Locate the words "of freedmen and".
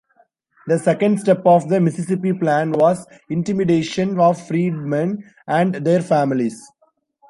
4.19-5.75